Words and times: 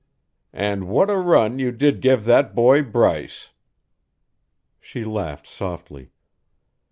"And 0.55 0.87
what 0.87 1.11
a 1.11 1.15
run 1.19 1.59
you 1.59 1.71
did 1.71 2.01
give 2.01 2.25
that 2.25 2.55
boy 2.55 2.81
Bryce!" 2.81 3.51
She 4.79 5.05
laughed 5.05 5.45
softly. 5.45 6.09